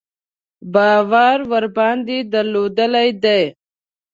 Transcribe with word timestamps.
باور 0.73 1.37
ورباندې 1.51 2.17
درلودلی 2.33 3.09
دی. 3.23 3.41